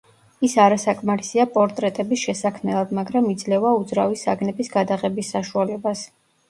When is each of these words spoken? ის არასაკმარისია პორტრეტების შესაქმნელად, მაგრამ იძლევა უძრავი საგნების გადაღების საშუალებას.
ის 0.47 0.53
არასაკმარისია 0.61 1.45
პორტრეტების 1.59 2.23
შესაქმნელად, 2.29 2.97
მაგრამ 3.01 3.31
იძლევა 3.37 3.75
უძრავი 3.83 4.19
საგნების 4.27 4.75
გადაღების 4.79 5.33
საშუალებას. 5.37 6.09